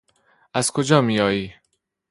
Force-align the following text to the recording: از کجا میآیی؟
از 0.53 0.71
کجا 0.71 1.01
میآیی؟ 1.01 1.53